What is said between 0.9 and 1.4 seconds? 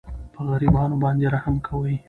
باندې